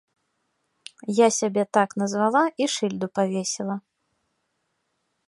[1.17, 3.75] Я сябе так назвала і шыльду павесіла.